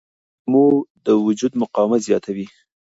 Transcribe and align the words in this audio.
لیمو 0.41 0.65
د 1.05 1.07
وجود 1.25 1.53
مقاومت 1.61 2.01
زیاتوي. 2.07 2.45